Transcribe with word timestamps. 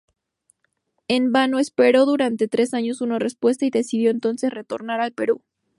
En 1.07 1.31
vano 1.31 1.59
esperó 1.59 2.07
durante 2.07 2.47
tres 2.47 2.73
años 2.73 3.01
una 3.01 3.19
respuesta 3.19 3.67
y 3.67 3.69
decidió 3.69 4.09
entonces 4.09 4.51
retornar 4.51 4.99
al 4.99 5.11
Perú. 5.11 5.43